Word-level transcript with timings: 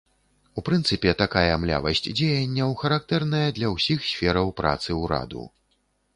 У 0.59 0.61
прынцыпе, 0.69 1.11
такая 1.23 1.53
млявасць 1.65 2.01
дзеянняў 2.19 2.73
характэрная 2.81 3.43
для 3.59 3.71
ўсіх 3.75 3.99
сфераў 4.09 4.47
працы 4.63 5.01
ўраду. 5.03 5.47